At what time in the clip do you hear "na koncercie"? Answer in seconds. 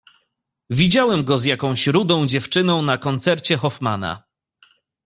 2.81-3.57